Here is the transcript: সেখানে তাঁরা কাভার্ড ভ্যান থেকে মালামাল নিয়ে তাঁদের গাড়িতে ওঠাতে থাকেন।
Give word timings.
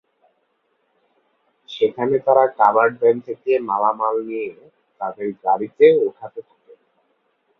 সেখানে 1.69 2.15
তাঁরা 2.25 2.45
কাভার্ড 2.59 2.93
ভ্যান 3.01 3.17
থেকে 3.27 3.51
মালামাল 3.69 4.15
নিয়ে 4.27 4.49
তাঁদের 5.01 5.29
গাড়িতে 5.43 5.85
ওঠাতে 6.05 6.39
থাকেন। 6.49 6.79